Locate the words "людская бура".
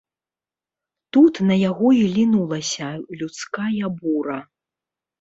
3.23-4.39